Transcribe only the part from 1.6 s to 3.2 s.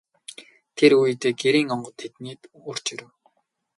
онгон тэднийд орж ирэв.